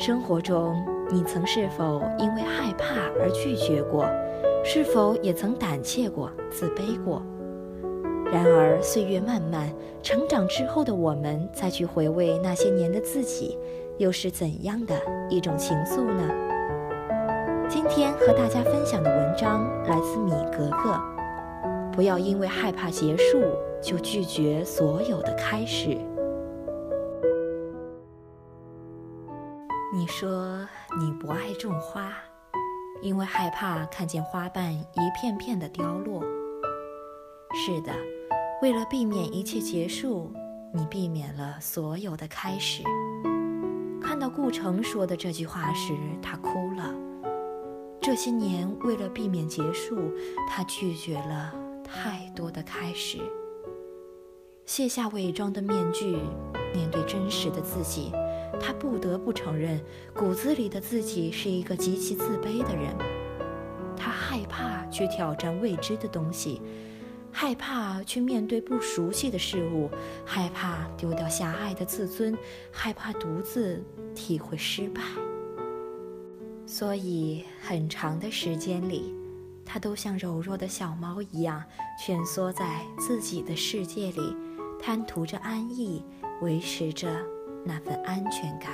[0.00, 2.86] 生活中，你曾是否因为害怕
[3.20, 4.06] 而拒绝过？
[4.64, 7.22] 是否也曾胆怯过、自卑过？
[8.32, 9.70] 然而，岁月漫漫，
[10.02, 13.58] 成长之后的我们再去回味那些年的自己，
[13.98, 14.94] 又是怎样的
[15.28, 16.30] 一种情愫呢？
[17.68, 20.98] 今天和大家分享的文章来自米格格。
[21.92, 23.42] 不要因为害怕结束，
[23.82, 25.98] 就拒绝所有的开始。
[30.20, 32.12] 说你不爱种花，
[33.00, 36.22] 因为害怕看见花瓣一片片的凋落。
[37.54, 37.90] 是的，
[38.60, 40.30] 为了避免一切结束，
[40.74, 42.82] 你避免了所有的开始。
[44.02, 46.94] 看到顾城说的这句话时，他哭了。
[47.98, 50.12] 这些年，为了避免结束，
[50.46, 53.16] 他拒绝了太多的开始，
[54.66, 56.18] 卸下伪装的面具，
[56.74, 58.12] 面对真实的自己。
[58.60, 59.80] 他不得不承认，
[60.14, 62.94] 骨子里的自己是一个极其自卑的人。
[63.96, 66.60] 他害怕去挑战未知的东西，
[67.32, 69.90] 害怕去面对不熟悉的事物，
[70.24, 72.36] 害怕丢掉狭隘的自尊，
[72.70, 73.82] 害怕独自
[74.14, 75.02] 体会失败。
[76.66, 79.14] 所以，很长的时间里，
[79.64, 81.62] 他都像柔弱的小猫一样，
[81.98, 84.36] 蜷缩在自己的世界里，
[84.80, 86.04] 贪图着安逸，
[86.40, 87.08] 维持着。
[87.64, 88.70] 那份安全感。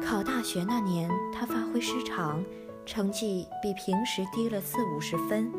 [0.00, 2.42] 考大学那年，他发挥失常，
[2.86, 5.52] 成绩比平时低了四五十分。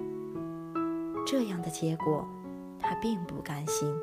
[1.26, 2.28] 这样的结果，
[2.80, 3.94] 他并不甘心。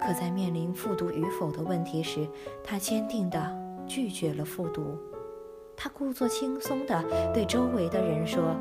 [0.00, 2.26] 可在面临复读与否的问题时，
[2.64, 3.38] 他坚定地
[3.86, 4.96] 拒绝了复读。
[5.76, 7.02] 他故作轻松地
[7.34, 8.56] 对周围的人说：“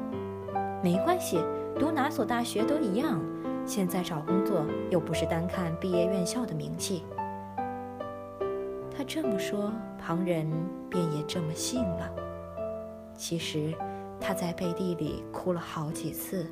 [0.84, 1.40] 没关系，
[1.80, 3.22] 读哪所大学都一样。
[3.66, 7.04] 现在找工作又不是单看毕业院校的名气。”
[9.12, 10.48] 这么说，旁人
[10.88, 12.08] 便也这么信了。
[13.18, 13.74] 其实，
[14.22, 16.46] 他在背地里哭了好几次，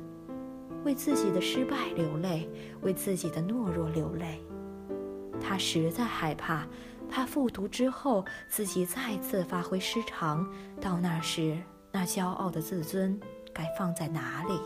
[0.84, 4.42] 为自己的失败流泪，为自己的懦弱流泪。
[5.40, 6.66] 他实在害怕，
[7.08, 10.44] 怕复读之后自己再次发挥失常，
[10.80, 11.56] 到那时，
[11.92, 13.20] 那骄傲的自尊
[13.54, 14.60] 该放在哪里？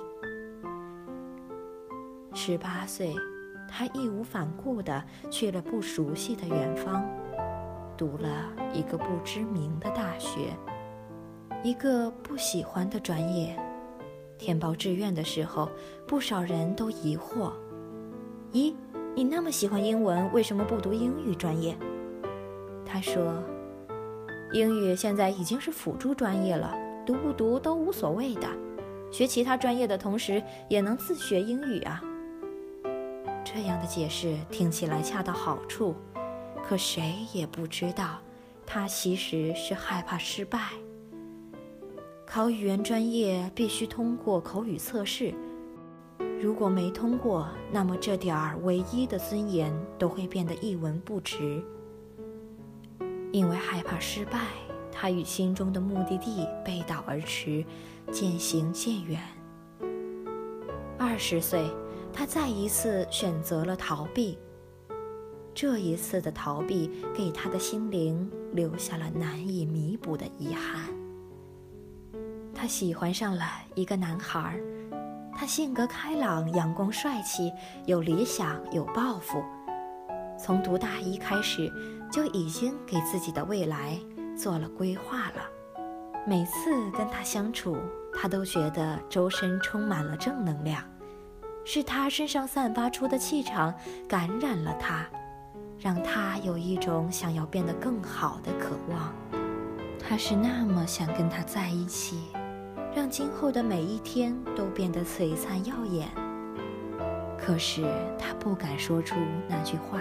[2.32, 3.14] 十八岁，
[3.68, 7.04] 他义无反顾地去了不熟悉的远方。
[8.02, 10.52] 读了一个不知名的大学，
[11.62, 13.56] 一个不喜欢的专业。
[14.36, 15.70] 填报志愿的时候，
[16.04, 17.52] 不少人都疑惑
[18.52, 18.74] ：“咦，
[19.14, 21.78] 你那么喜欢英文，为什么不读英语专业？”
[22.84, 23.40] 他说
[24.52, 26.74] ：“英语现在已经是辅助专业了，
[27.06, 28.48] 读不读都无所谓的。
[29.12, 32.02] 学其他专业的同时，也能自学英语啊。”
[33.46, 35.94] 这样的解释听起来恰到好处。
[36.72, 38.18] 可谁也不知道，
[38.64, 40.70] 他其实是害怕失败。
[42.26, 45.34] 考语言专业必须通过口语测试，
[46.40, 51.62] 如果没通过，那么这点儿唯一的尊严都会变得一文不值。
[53.32, 54.40] 因为害怕失败，
[54.90, 57.62] 他与心中的目的地背道而驰，
[58.10, 59.20] 渐行渐远。
[60.96, 61.66] 二十岁，
[62.14, 64.38] 他再一次选择了逃避。
[65.54, 70.82] 这一次的逃避，给他的心灵留下了难以弥补的遗憾。
[72.54, 74.58] 他喜欢上了一个男孩，
[75.34, 77.52] 他性格开朗、阳光、帅气，
[77.86, 79.42] 有理想、有抱负。
[80.38, 81.70] 从读大一开始，
[82.10, 83.98] 就已经给自己的未来
[84.36, 85.42] 做了规划了。
[86.26, 87.76] 每次跟他相处，
[88.14, 90.82] 他都觉得周身充满了正能量，
[91.64, 93.74] 是他身上散发出的气场
[94.08, 95.04] 感染了他。
[95.82, 99.12] 让他有一种想要变得更好的渴望，
[99.98, 102.28] 他是那么想跟他在一起，
[102.94, 106.08] 让今后的每一天都变得璀璨耀眼。
[107.36, 107.82] 可是
[108.16, 109.16] 他不敢说出
[109.48, 109.98] 那句话，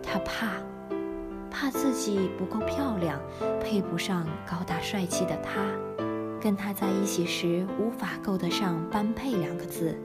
[0.00, 0.52] 他怕，
[1.50, 3.20] 怕自己不够漂亮，
[3.60, 5.66] 配不上高大帅气的他，
[6.40, 9.98] 跟他在一起时无法够得上“般配”两个字，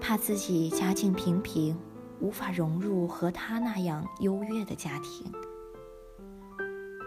[0.00, 1.76] 怕自己家境平平。
[2.20, 5.32] 无法融入和他那样优越的家庭。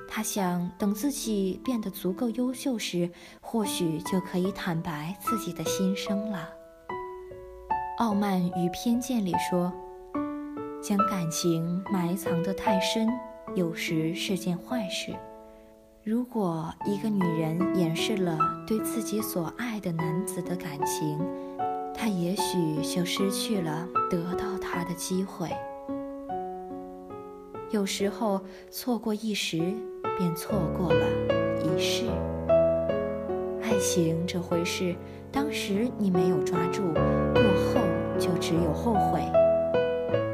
[0.08, 3.10] 他想等自己变得足够优秀时，
[3.40, 6.50] 或许就可以坦白自己的心声了。
[8.04, 9.72] 《傲慢与偏见》里说
[10.84, 13.08] ：“将感情埋藏得太深，
[13.56, 15.16] 有时是件坏事。
[16.04, 18.38] 如果一个女人掩饰了
[18.68, 21.20] 对自己所爱的男子的感情，
[22.02, 25.50] 他也许就失去了得到。”他的机会。
[27.70, 29.58] 有时候错过一时，
[30.18, 31.06] 便错过了
[31.62, 32.06] 一世。
[33.62, 34.96] 爱情这回事，
[35.32, 37.82] 当时你没有抓住，过后
[38.18, 39.22] 就只有后悔。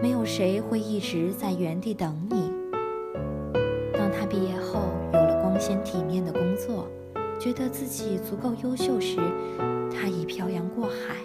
[0.02, 2.54] 没有谁会一直在原地等你。
[3.92, 4.80] 当他毕业后
[5.12, 6.88] 有了光鲜体面的工作，
[7.38, 9.18] 觉得自己足够优秀时，
[9.92, 11.16] 他已漂洋过海，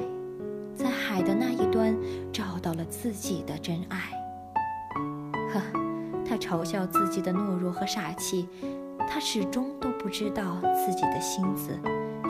[1.12, 1.94] 海的那一端
[2.32, 3.98] 找到了自己的真爱。
[5.52, 5.60] 呵，
[6.24, 8.48] 他嘲笑自己的懦弱和傻气，
[9.06, 11.78] 他始终都不知道自己的心思，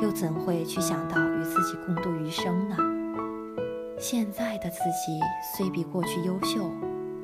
[0.02, 2.76] 又怎会去想到与自己共度余生呢？
[4.00, 5.20] 现在的自己
[5.56, 6.68] 虽比过去优秀，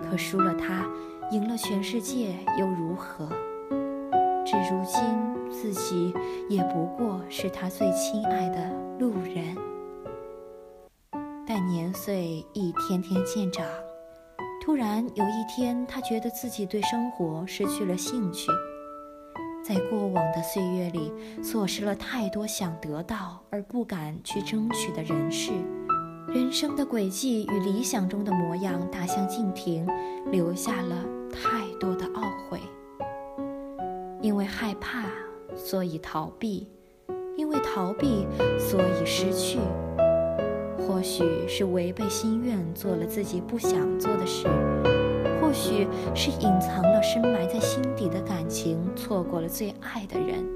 [0.08, 0.86] 可输了他，
[1.32, 3.28] 赢了全世界又如何？
[4.46, 5.02] 至如今，
[5.50, 6.14] 自己
[6.48, 8.70] 也不过是他最亲爱的
[9.00, 9.56] 路人。
[11.48, 13.66] 但年岁一天天渐长，
[14.62, 18.50] 突然有一天，他觉得自己对生活失去了兴趣，
[19.64, 21.10] 在过往的岁月里，
[21.42, 25.50] 错失了太多想得到而不敢去争取的人事。
[26.28, 29.88] 人生的轨迹与理想中的模样大相径庭，
[30.30, 31.02] 留下了
[31.32, 32.60] 太多的懊悔。
[34.20, 35.06] 因为害怕，
[35.56, 36.66] 所以逃避；
[37.38, 38.26] 因为逃避，
[38.58, 39.58] 所以失去。
[41.08, 44.46] 或许是违背心愿做了自己不想做的事，
[45.40, 50.46] 或许是隐藏了深埋在心底的感情，错过了最爱的人。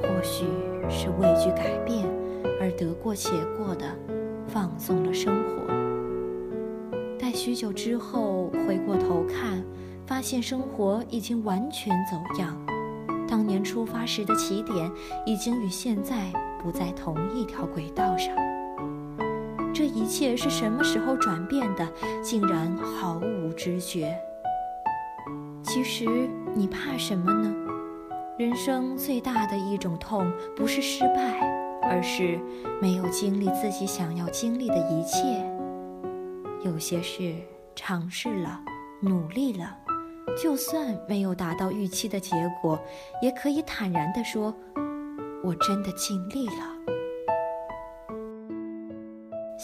[0.00, 0.44] 或许
[0.88, 2.06] 是畏惧改变
[2.60, 3.84] 而得过且过的。
[4.46, 5.66] 放纵了生活，
[7.18, 9.64] 待许久之后回过头看，
[10.06, 12.56] 发现生活已经完全走样。
[13.26, 14.88] 当年出发时的起点，
[15.26, 16.30] 已经与现在
[16.62, 18.32] 不在同一条轨道上。
[19.74, 21.86] 这一切是什么时候转变的？
[22.22, 24.16] 竟然毫无知觉。
[25.62, 26.06] 其实
[26.54, 27.52] 你怕什么呢？
[28.38, 31.52] 人生最大的一种痛，不是失败。
[31.86, 32.40] 而是
[32.80, 35.18] 没有经历自己想要经历的一切。
[36.64, 37.34] 有些事
[37.74, 38.58] 尝试了，
[39.02, 39.76] 努力了，
[40.42, 42.30] 就算没有达到预期的结
[42.62, 42.82] 果，
[43.20, 44.54] 也可以坦然地说
[45.44, 46.73] ：“我真的尽力了。”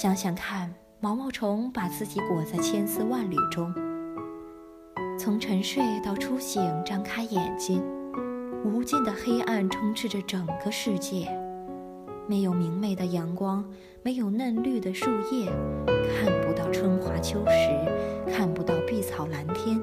[0.01, 3.71] 想想看，毛毛虫把自己裹在千丝万缕中，
[5.19, 7.83] 从沉睡到初醒，张开眼睛，
[8.65, 11.29] 无尽的黑暗充斥着整个世界。
[12.27, 13.63] 没有明媚的阳光，
[14.03, 15.53] 没有嫩绿的树叶，
[15.85, 19.79] 看不到春华秋实，看不到碧草蓝天。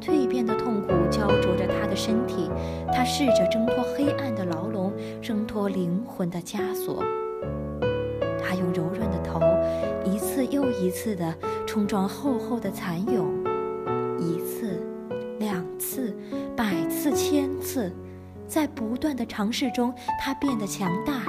[0.00, 2.50] 蜕变的痛苦焦灼着他的身体，
[2.90, 4.90] 他试着挣脱黑暗的牢笼，
[5.20, 7.04] 挣脱灵魂的枷锁。
[8.46, 9.40] 他用柔软的头，
[10.04, 11.34] 一次又一次地
[11.66, 13.26] 冲撞厚厚的蚕蛹，
[14.18, 14.80] 一次，
[15.38, 16.16] 两次，
[16.56, 17.92] 百次，千次。
[18.46, 21.24] 在不断的尝试中，他变得强大。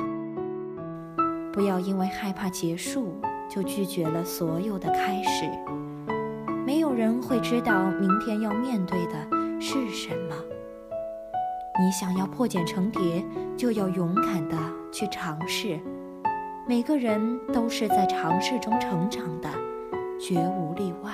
[1.51, 3.15] 不要因为害怕结束，
[3.49, 5.49] 就拒绝了所有的开始。
[6.63, 9.13] 没有人会知道明天要面对的
[9.59, 10.35] 是什么。
[11.79, 13.25] 你想要破茧成蝶，
[13.57, 14.55] 就要勇敢的
[14.91, 15.79] 去尝试。
[16.69, 19.47] 每个人都是在尝试中成长的，
[20.19, 21.13] 绝无例外。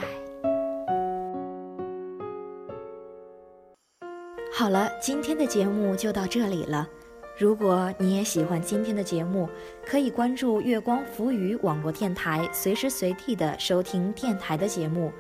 [4.52, 6.90] 好了，今天的节目就到这里了。
[7.38, 9.48] 如果你也喜欢今天的节目，
[9.86, 15.12] 可以关注月光浮语网络电台，随时随地的收听电台的节目，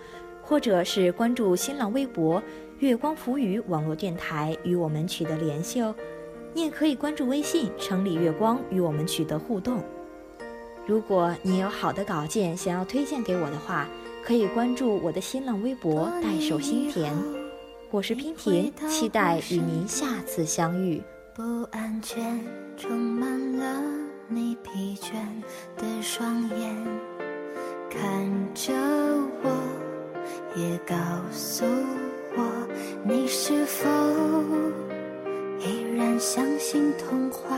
[0.41, 2.41] 或者是关注新浪微博
[2.79, 5.93] 月光浮语网络电台与我们取得联系哦。
[6.55, 9.79] 你也可以关注微信城里月光与我们取得互动。
[10.85, 13.87] 如果你有好的稿件想要推荐给我的话，
[14.21, 17.15] 可以关注我的新浪微博代手心田。
[17.89, 21.01] 我是娉婷，期待与您下次相遇。
[21.33, 22.39] 不安全
[22.75, 23.81] 充满了
[24.27, 25.13] 你疲倦
[25.77, 26.75] 的双眼，
[27.89, 28.73] 看着
[29.41, 29.49] 我，
[30.55, 30.95] 也告
[31.31, 31.63] 诉
[32.35, 32.67] 我，
[33.05, 33.89] 你是否
[35.59, 37.57] 依然相信童话？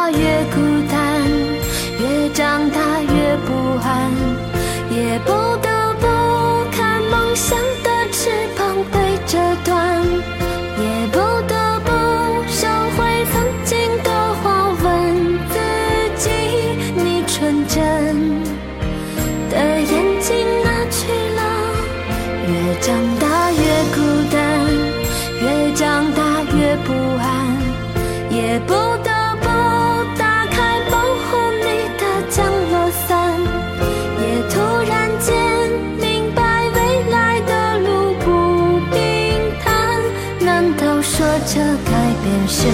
[41.21, 41.91] 说这改
[42.23, 42.65] 变是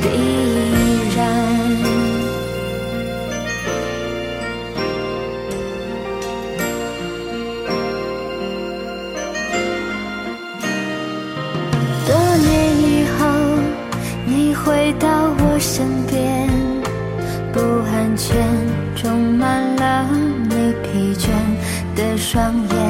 [0.00, 0.06] 必
[1.16, 1.18] 然？
[12.06, 12.14] 多
[12.46, 13.26] 年以后，
[14.24, 15.08] 你回到
[15.40, 16.48] 我身边，
[17.52, 17.58] 不
[17.90, 18.36] 安全
[18.94, 20.06] 充满了
[20.48, 21.26] 你疲倦
[21.96, 22.89] 的双眼，